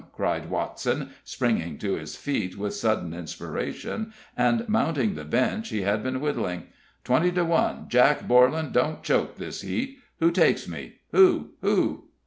cried 0.13 0.49
Watson, 0.49 1.11
springing 1.23 1.77
to 1.77 1.93
his 1.93 2.15
feet 2.15 2.57
with 2.57 2.73
sudden 2.73 3.13
inspiration, 3.13 4.11
and 4.35 4.67
mounting 4.67 5.13
the 5.13 5.23
bench 5.23 5.69
he 5.69 5.83
had 5.83 6.01
been 6.01 6.19
whittling. 6.19 6.63
"Twenty 7.03 7.31
to 7.33 7.45
one 7.45 7.85
Jack 7.87 8.27
Borlan 8.27 8.71
don't 8.71 9.03
choke 9.03 9.35
this 9.35 9.61
heat! 9.61 9.99
Who 10.19 10.31
takes 10.31 10.67
me? 10.67 10.95
who? 11.11 11.49
who?" 11.61 12.05